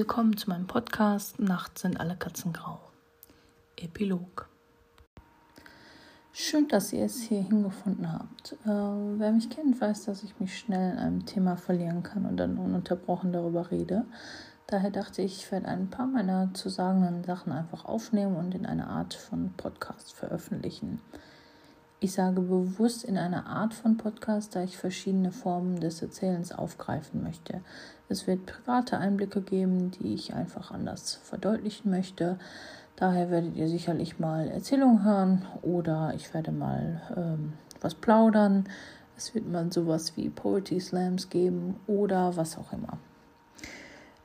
[0.00, 2.80] Willkommen zu meinem Podcast Nachts sind alle Katzen grau.
[3.76, 4.48] Epilog.
[6.32, 8.52] Schön, dass ihr es hier hingefunden habt.
[8.64, 12.38] Äh, wer mich kennt, weiß, dass ich mich schnell in einem Thema verlieren kann und
[12.38, 14.06] dann ununterbrochen darüber rede.
[14.68, 18.64] Daher dachte ich, ich werde ein paar meiner zu sagenden Sachen einfach aufnehmen und in
[18.64, 20.98] einer Art von Podcast veröffentlichen.
[22.02, 27.22] Ich sage bewusst in einer Art von Podcast, da ich verschiedene Formen des Erzählens aufgreifen
[27.22, 27.60] möchte.
[28.08, 32.38] Es wird private Einblicke geben, die ich einfach anders verdeutlichen möchte.
[32.96, 38.64] Daher werdet ihr sicherlich mal Erzählungen hören oder ich werde mal ähm, was plaudern.
[39.18, 42.96] Es wird mal sowas wie Poetry Slams geben oder was auch immer.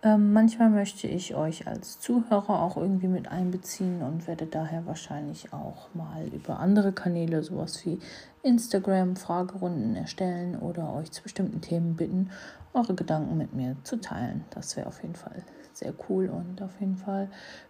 [0.06, 5.52] Ähm, manchmal möchte ich euch als Zuhörer auch irgendwie mit einbeziehen und werde daher wahrscheinlich
[5.52, 7.98] auch mal über andere Kanäle, sowas wie
[8.44, 12.30] Instagram, Fragerunden erstellen oder euch zu bestimmten Themen bitten,
[12.76, 14.46] eure Gedanken mit mir zu teilen.
[14.52, 15.42] Das wäre auf jeden Fall
[15.74, 17.28] sehr cool und auf jeden Fall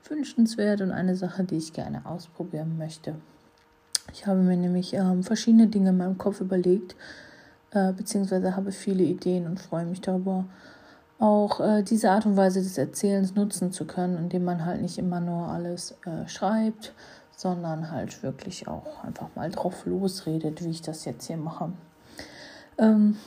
[0.09, 3.15] wünschenswert und eine Sache, die ich gerne ausprobieren möchte.
[4.11, 6.97] Ich habe mir nämlich ähm, verschiedene Dinge in meinem Kopf überlegt,
[7.71, 10.43] äh, beziehungsweise habe viele Ideen und freue mich darüber,
[11.19, 14.97] auch äh, diese Art und Weise des Erzählens nutzen zu können, indem man halt nicht
[14.97, 16.93] immer nur alles äh, schreibt,
[17.35, 21.71] sondern halt wirklich auch einfach mal drauf losredet, wie ich das jetzt hier mache.
[22.77, 23.17] Ähm,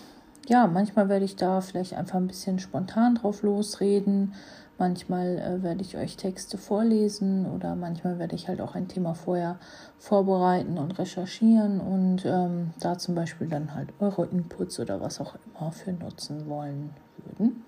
[0.49, 4.35] ja, manchmal werde ich da vielleicht einfach ein bisschen spontan drauf losreden.
[4.79, 9.15] Manchmal äh, werde ich euch Texte vorlesen oder manchmal werde ich halt auch ein Thema
[9.15, 9.59] vorher
[9.99, 15.35] vorbereiten und recherchieren und ähm, da zum Beispiel dann halt eure Inputs oder was auch
[15.59, 16.91] immer für nutzen wollen
[17.25, 17.65] würden.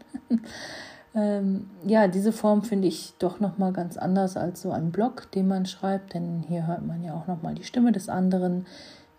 [1.15, 5.49] Ähm, ja, diese Form finde ich doch nochmal ganz anders als so ein Blog, den
[5.49, 8.67] man schreibt, denn hier hört man ja auch nochmal die Stimme des anderen,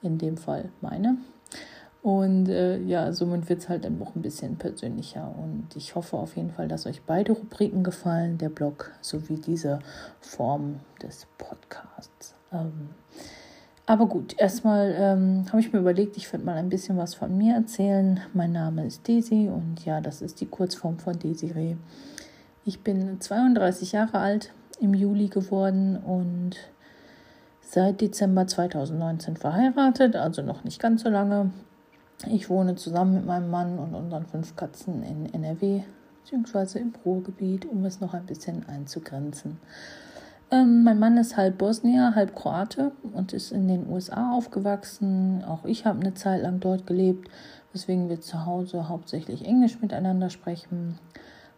[0.02, 1.18] in dem Fall meine.
[2.02, 5.36] Und äh, ja, somit wird es halt dann auch ein bisschen persönlicher.
[5.38, 9.80] Und ich hoffe auf jeden Fall, dass euch beide Rubriken gefallen, der Blog sowie diese
[10.20, 12.34] Form des Podcasts.
[12.52, 12.90] Ähm,
[13.86, 17.38] aber gut, erstmal ähm, habe ich mir überlegt, ich würde mal ein bisschen was von
[17.38, 18.20] mir erzählen.
[18.34, 21.76] Mein Name ist Desi und ja, das ist die Kurzform von Desiree.
[22.64, 26.58] Ich bin 32 Jahre alt, im Juli geworden und
[27.62, 31.52] seit Dezember 2019 verheiratet, also noch nicht ganz so lange.
[32.30, 35.84] Ich wohne zusammen mit meinem Mann und unseren fünf Katzen in NRW,
[36.22, 39.58] beziehungsweise im Ruhrgebiet, um es noch ein bisschen einzugrenzen.
[40.54, 45.46] Ähm, mein Mann ist halb Bosnier, halb Kroate und ist in den USA aufgewachsen.
[45.48, 47.30] Auch ich habe eine Zeit lang dort gelebt,
[47.72, 51.00] weswegen wir zu Hause hauptsächlich Englisch miteinander sprechen.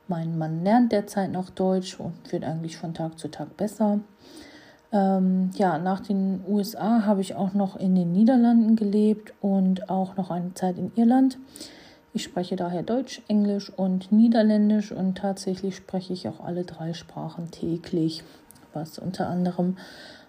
[0.07, 3.99] Mein Mann lernt derzeit noch Deutsch und wird eigentlich von Tag zu Tag besser.
[4.91, 10.17] Ähm, ja, nach den USA habe ich auch noch in den Niederlanden gelebt und auch
[10.17, 11.39] noch eine Zeit in Irland.
[12.13, 17.49] Ich spreche daher Deutsch, Englisch und Niederländisch und tatsächlich spreche ich auch alle drei Sprachen
[17.49, 18.23] täglich
[18.73, 19.77] was unter anderem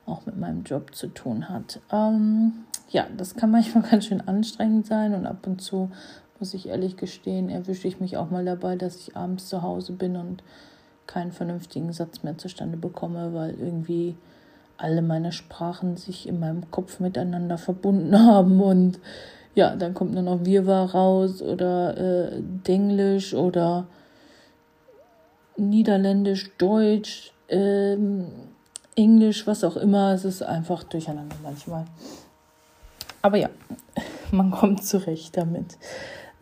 [0.07, 1.81] auch mit meinem Job zu tun hat.
[1.91, 5.91] Ähm, ja, das kann manchmal ganz schön anstrengend sein und ab und zu,
[6.39, 9.93] muss ich ehrlich gestehen, erwische ich mich auch mal dabei, dass ich abends zu Hause
[9.93, 10.43] bin und
[11.07, 14.17] keinen vernünftigen Satz mehr zustande bekomme, weil irgendwie
[14.77, 18.99] alle meine Sprachen sich in meinem Kopf miteinander verbunden haben und
[19.55, 23.87] ja, dann kommt nur noch Wirrwarr raus oder äh, Denglisch oder
[25.57, 28.27] Niederländisch, Deutsch, ähm,
[28.97, 30.13] Englisch, was auch immer.
[30.13, 31.85] Es ist einfach durcheinander manchmal.
[33.23, 33.49] Aber ja,
[34.31, 35.79] man kommt zurecht damit.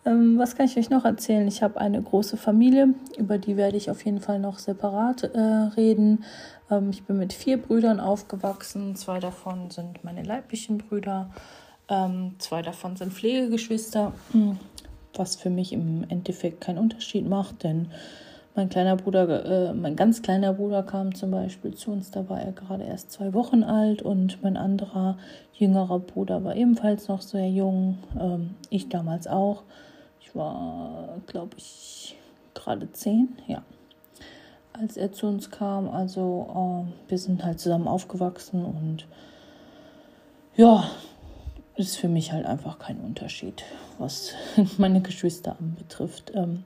[0.05, 1.47] Ähm, was kann ich euch noch erzählen?
[1.47, 5.39] Ich habe eine große Familie, über die werde ich auf jeden Fall noch separat äh,
[5.39, 6.25] reden.
[6.71, 8.97] Ähm, ich bin mit vier Brüdern aufgewachsen.
[8.97, 11.31] Zwei davon sind meine leiblichen Brüder.
[11.89, 14.13] Ähm, zwei davon sind Pflegegeschwister,
[15.15, 17.89] was für mich im Endeffekt keinen Unterschied macht, denn
[18.55, 22.41] mein kleiner Bruder, äh, mein ganz kleiner Bruder kam zum Beispiel zu uns, da war
[22.41, 25.16] er gerade erst zwei Wochen alt und mein anderer
[25.54, 27.99] jüngerer Bruder war ebenfalls noch sehr jung.
[28.19, 29.63] Ähm, ich damals auch.
[30.21, 32.16] Ich war, glaube ich,
[32.54, 33.63] gerade zehn, ja,
[34.72, 35.89] als er zu uns kam.
[35.89, 39.07] Also äh, wir sind halt zusammen aufgewachsen und
[40.57, 40.84] ja,
[41.77, 43.65] ist für mich halt einfach kein Unterschied,
[43.98, 44.33] was
[44.78, 46.33] meine Geschwister anbetrifft.
[46.34, 46.65] Ähm,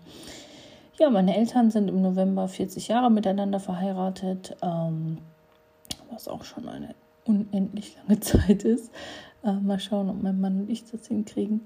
[0.99, 5.19] ja, meine Eltern sind im November 40 Jahre miteinander verheiratet, ähm,
[6.11, 6.95] was auch schon eine
[7.25, 8.91] unendlich lange Zeit ist.
[9.45, 11.63] Äh, mal schauen, ob mein Mann und ich das hinkriegen.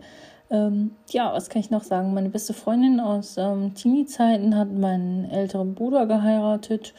[0.50, 2.12] Ähm, ja, was kann ich noch sagen?
[2.12, 6.92] Meine beste Freundin aus ähm, Teenie-Zeiten hat meinen älteren Bruder geheiratet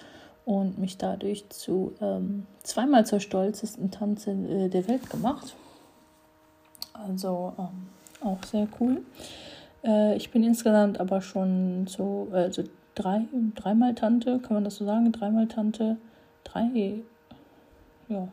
[0.46, 5.56] und mich dadurch zu ähm, zweimal zur stolzesten Tante äh, der Welt gemacht.
[6.94, 7.90] Also ähm,
[8.26, 9.02] auch sehr cool.
[9.84, 12.64] Äh, ich bin insgesamt aber schon so, also
[12.96, 13.22] drei,
[13.56, 15.12] dreimal Tante, kann man das so sagen?
[15.12, 15.98] Dreimal Tante,
[16.44, 17.02] drei,
[18.08, 18.28] ja,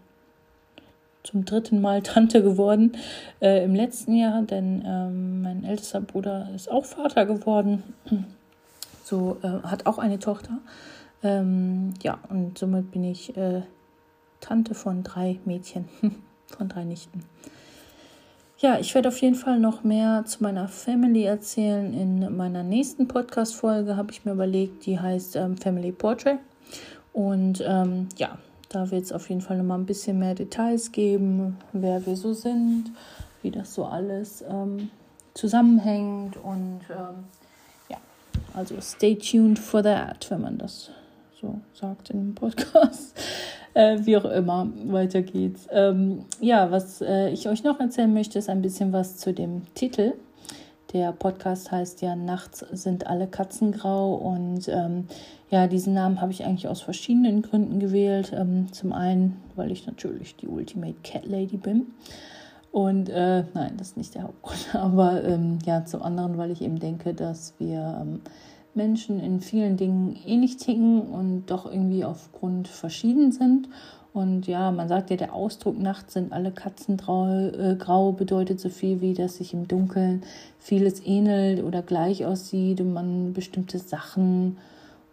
[1.23, 2.93] zum dritten Mal Tante geworden
[3.41, 7.83] äh, im letzten Jahr, denn ähm, mein ältester Bruder ist auch Vater geworden.
[9.05, 10.59] So äh, hat auch eine Tochter.
[11.23, 13.63] Ähm, ja, und somit bin ich äh,
[14.41, 15.87] Tante von drei Mädchen,
[16.47, 17.25] von drei Nichten.
[18.61, 21.95] Ja, ich werde auf jeden Fall noch mehr zu meiner Family erzählen.
[21.95, 26.41] In meiner nächsten Podcast-Folge habe ich mir überlegt, die heißt ähm, Family Portrait.
[27.13, 28.37] Und ähm, ja,
[28.69, 32.17] da wird es auf jeden Fall noch mal ein bisschen mehr Details geben, wer wir
[32.17, 32.91] so sind,
[33.43, 34.91] wie das so alles ähm,
[35.35, 36.37] zusammenhängt.
[36.39, 37.27] Und ähm,
[37.89, 37.99] ja,
[38.55, 40.91] also stay tuned for that, wenn man das
[41.41, 43.17] so sagt dem Podcast.
[43.79, 45.69] Äh, wie auch immer, weiter geht's.
[45.71, 49.73] Ähm, ja, was äh, ich euch noch erzählen möchte, ist ein bisschen was zu dem
[49.75, 50.15] Titel.
[50.93, 55.07] Der Podcast heißt ja Nachts sind alle Katzen grau und ähm,
[55.51, 58.33] ja, diesen Namen habe ich eigentlich aus verschiedenen Gründen gewählt.
[58.35, 61.87] Ähm, zum einen, weil ich natürlich die Ultimate Cat Lady bin.
[62.73, 64.71] Und äh, nein, das ist nicht der Hauptgrund.
[64.75, 68.23] Aber ähm, ja, zum anderen, weil ich eben denke, dass wir ähm,
[68.79, 73.69] Menschen in vielen Dingen ähnlich ticken und doch irgendwie aufgrund verschieden sind.
[74.15, 78.71] Und ja, man sagt ja, der Ausdruck nachts sind alle Katzen äh, grau bedeutet so
[78.71, 80.23] viel wie, dass sich im Dunkeln
[80.59, 84.57] vieles ähnelt oder gleich aussieht und man bestimmte Sachen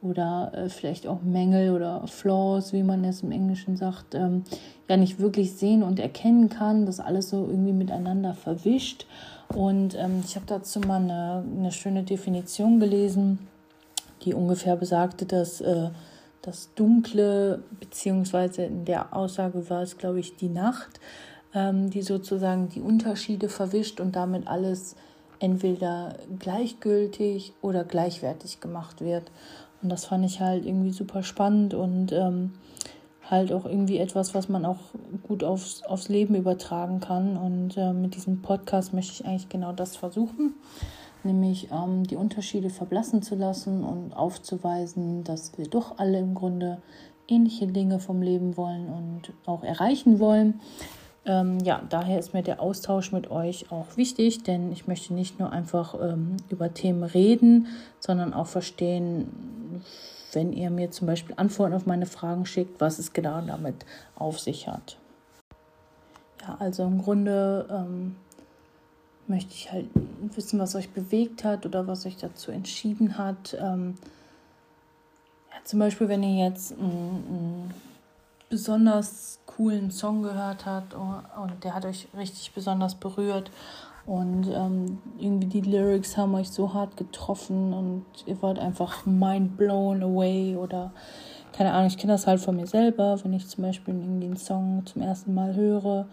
[0.02, 4.44] oder äh, vielleicht auch Mängel oder Flaws, wie man es im Englischen sagt, ähm,
[4.88, 9.08] ja nicht wirklich sehen und erkennen kann, das alles so irgendwie miteinander verwischt.
[9.54, 13.40] Und ähm, ich habe dazu mal eine, eine schöne Definition gelesen,
[14.26, 15.90] die ungefähr besagte, dass äh,
[16.42, 21.00] das Dunkle, beziehungsweise in der Aussage war es, glaube ich, die Nacht,
[21.54, 24.96] ähm, die sozusagen die Unterschiede verwischt und damit alles
[25.40, 29.32] entweder gleichgültig oder gleichwertig gemacht wird.
[29.82, 32.54] Und das fand ich halt irgendwie super spannend und ähm,
[33.30, 34.80] halt auch irgendwie etwas, was man auch
[35.24, 37.38] gut aufs, aufs Leben übertragen kann.
[37.38, 40.54] Und äh, mit diesem Podcast möchte ich eigentlich genau das versuchen
[41.26, 46.82] nämlich ähm, die Unterschiede verblassen zu lassen und aufzuweisen, dass wir doch alle im Grunde
[47.28, 50.60] ähnliche Dinge vom Leben wollen und auch erreichen wollen.
[51.26, 55.40] Ähm, ja, daher ist mir der Austausch mit euch auch wichtig, denn ich möchte nicht
[55.40, 57.68] nur einfach ähm, über Themen reden,
[58.00, 59.82] sondern auch verstehen,
[60.34, 63.86] wenn ihr mir zum Beispiel Antworten auf meine Fragen schickt, was es genau damit
[64.16, 64.98] auf sich hat.
[66.42, 68.16] Ja, also im Grunde ähm,
[69.28, 69.88] möchte ich halt
[70.36, 73.58] wissen, was euch bewegt hat oder was euch dazu entschieden hat.
[73.60, 73.96] Ähm,
[75.52, 77.74] ja, zum Beispiel, wenn ihr jetzt einen, einen,
[78.48, 83.50] besonders coolen Song gehört habt und der hat euch richtig besonders berührt
[84.06, 89.58] und ähm, irgendwie die Lyrics haben euch so hart getroffen und ihr wart einfach mind
[89.58, 90.94] blown away oder
[91.54, 94.38] keine Ahnung, ich kenne das halt von mir selber, wenn ich zum Beispiel irgendwie einen
[94.38, 96.06] Song zum ersten Mal höre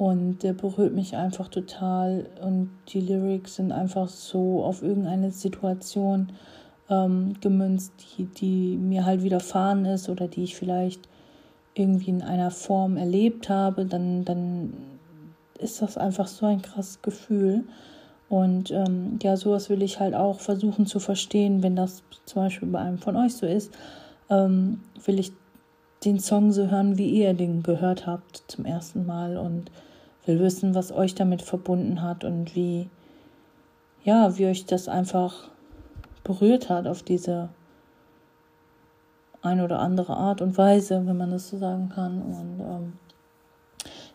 [0.00, 2.24] und der berührt mich einfach total.
[2.40, 6.32] Und die Lyrics sind einfach so auf irgendeine Situation
[6.88, 11.06] ähm, gemünzt, die, die mir halt widerfahren ist oder die ich vielleicht
[11.74, 14.72] irgendwie in einer Form erlebt habe, dann, dann
[15.58, 17.64] ist das einfach so ein krasses Gefühl.
[18.30, 22.68] Und ähm, ja, sowas will ich halt auch versuchen zu verstehen, wenn das zum Beispiel
[22.68, 23.70] bei einem von euch so ist,
[24.30, 25.32] ähm, will ich
[26.06, 29.70] den Song so hören, wie ihr den gehört habt zum ersten Mal und
[30.26, 32.88] will wissen, was euch damit verbunden hat und wie,
[34.04, 35.48] ja, wie euch das einfach
[36.24, 37.48] berührt hat auf diese
[39.42, 42.22] eine oder andere Art und Weise, wenn man das so sagen kann.
[42.22, 42.92] Und ähm,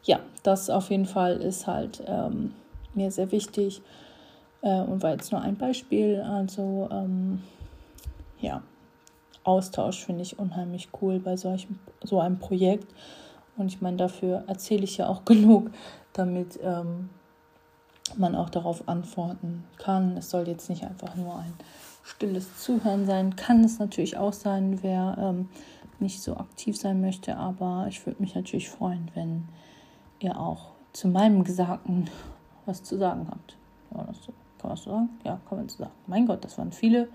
[0.04, 2.54] ja, das auf jeden Fall ist halt ähm,
[2.94, 3.82] mir sehr wichtig
[4.62, 6.22] äh, und war jetzt nur ein Beispiel.
[6.22, 7.42] Also ähm,
[8.40, 8.62] ja,
[9.44, 12.94] Austausch finde ich unheimlich cool bei solchem, so einem Projekt.
[13.58, 15.72] Und ich meine, dafür erzähle ich ja auch genug,
[16.14, 17.10] damit ähm,
[18.18, 20.18] man auch darauf antworten kann.
[20.18, 21.54] Es soll jetzt nicht einfach nur ein
[22.04, 23.36] stilles Zuhören sein.
[23.36, 25.50] Kann es natürlich auch sein, wer ähm,
[26.00, 27.38] nicht so aktiv sein möchte.
[27.38, 29.48] Aber ich würde mich natürlich freuen, wenn
[30.20, 32.10] ihr auch zu meinem Gesagten
[32.66, 33.58] was zu sagen habt.
[33.90, 35.10] Kann man das so, sagen?
[35.24, 35.92] Ja, kann man so sagen.
[36.08, 37.08] Mein Gott, das waren viele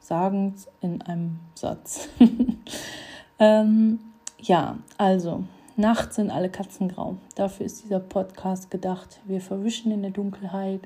[0.00, 2.08] Sagens in einem Satz.
[3.38, 3.98] ähm,
[4.40, 5.44] ja, also,
[5.76, 7.16] nachts sind alle Katzen grau.
[7.34, 9.20] Dafür ist dieser Podcast gedacht.
[9.24, 10.82] Wir verwischen in der Dunkelheit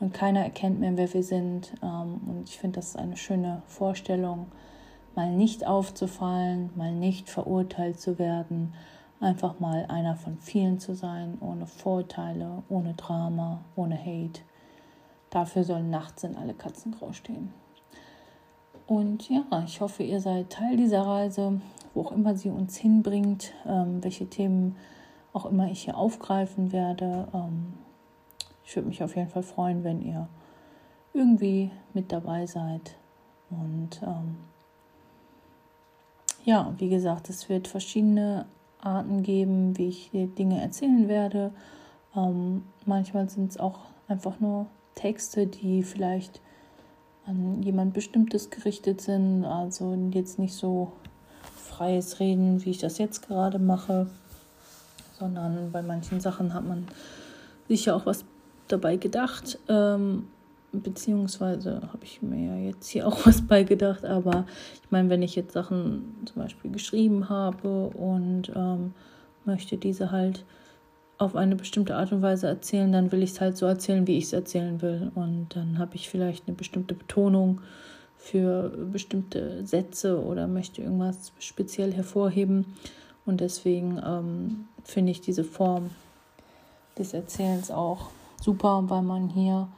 [0.00, 1.72] und keiner erkennt mehr, wer wir sind.
[1.82, 4.46] Ähm, und ich finde, das ist eine schöne Vorstellung,
[5.14, 8.74] mal nicht aufzufallen, mal nicht verurteilt zu werden,
[9.20, 14.42] einfach mal einer von vielen zu sein, ohne Vorurteile, ohne Drama, ohne Hate.
[15.30, 17.52] Dafür sollen nachts in alle Katzen grau stehen.
[18.86, 21.60] Und ja, ich hoffe, ihr seid Teil dieser Reise,
[21.94, 24.76] wo auch immer sie uns hinbringt, ähm, welche Themen
[25.32, 27.28] auch immer ich hier aufgreifen werde.
[27.32, 27.74] Ähm,
[28.64, 30.28] ich würde mich auf jeden Fall freuen, wenn ihr
[31.12, 32.96] irgendwie mit dabei seid.
[33.50, 34.36] Und ähm,
[36.44, 38.46] ja, wie gesagt, es wird verschiedene
[38.80, 41.52] Arten geben, wie ich Dinge erzählen werde.
[42.14, 46.40] Ähm, manchmal sind es auch einfach nur Texte, die vielleicht
[47.26, 49.44] an jemand Bestimmtes gerichtet sind.
[49.44, 50.92] Also jetzt nicht so
[51.56, 54.08] freies Reden, wie ich das jetzt gerade mache,
[55.18, 56.86] sondern bei manchen Sachen hat man
[57.68, 58.24] sicher auch was
[58.68, 59.58] dabei gedacht.
[59.68, 60.28] Ähm,
[60.72, 64.46] beziehungsweise habe ich mir ja jetzt hier auch was beigedacht, aber
[64.82, 68.94] ich meine, wenn ich jetzt Sachen zum Beispiel geschrieben habe und ähm,
[69.44, 70.44] möchte diese halt
[71.18, 74.18] auf eine bestimmte Art und Weise erzählen, dann will ich es halt so erzählen, wie
[74.18, 75.12] ich es erzählen will.
[75.14, 77.60] Und dann habe ich vielleicht eine bestimmte Betonung
[78.16, 82.74] für bestimmte Sätze oder möchte irgendwas speziell hervorheben.
[83.26, 85.90] Und deswegen ähm, finde ich diese Form
[86.98, 89.68] des Erzählens auch super, weil man hier,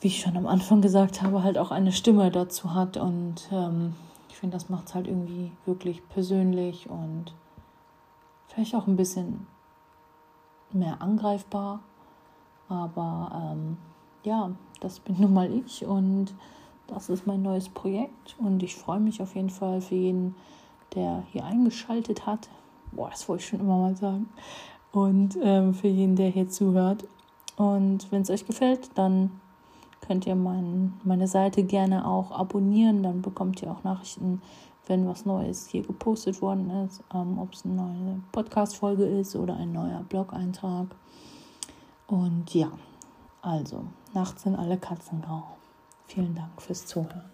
[0.00, 2.96] wie ich schon am Anfang gesagt habe, halt auch eine Stimme dazu hat.
[2.96, 3.94] Und ähm,
[4.28, 7.32] ich finde, das macht es halt irgendwie wirklich persönlich und
[8.48, 9.46] vielleicht auch ein bisschen
[10.74, 11.80] mehr angreifbar.
[12.68, 13.76] Aber ähm,
[14.24, 14.50] ja,
[14.80, 16.34] das bin nun mal ich und
[16.86, 20.34] das ist mein neues Projekt und ich freue mich auf jeden Fall für jeden,
[20.94, 22.48] der hier eingeschaltet hat.
[22.92, 24.28] Boah, das wollte ich schon immer mal sagen.
[24.92, 27.06] Und ähm, für jeden, der hier zuhört.
[27.56, 29.40] Und wenn es euch gefällt, dann
[30.06, 33.02] könnt ihr mein, meine Seite gerne auch abonnieren.
[33.02, 34.40] Dann bekommt ihr auch Nachrichten,
[34.86, 39.56] wenn was Neues hier gepostet worden ist, ähm, ob es eine neue Podcast-Folge ist oder
[39.56, 40.88] ein neuer Blog-Eintrag.
[42.06, 42.70] Und ja,
[43.42, 45.56] also, nachts sind alle Katzen grau.
[46.06, 47.33] Vielen Dank fürs Zuhören.